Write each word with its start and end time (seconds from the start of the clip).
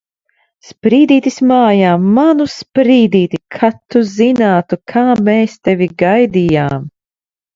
Sprīdītis 0.67 1.35
mājā! 1.51 1.89
Manu 2.15 2.47
Sprīdīti! 2.53 3.39
Kad 3.57 3.77
tu 3.95 4.01
zinātu, 4.15 4.79
kā 4.93 5.05
mēs 5.29 5.53
tevi 5.69 5.89
gaidījām! 6.03 6.89